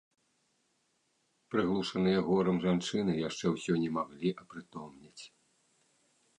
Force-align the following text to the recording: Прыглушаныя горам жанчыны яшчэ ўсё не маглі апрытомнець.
Прыглушаныя 1.55 2.19
горам 2.31 2.57
жанчыны 2.65 3.11
яшчэ 3.29 3.47
ўсё 3.59 3.73
не 3.85 3.89
маглі 4.01 4.29
апрытомнець. 4.47 5.23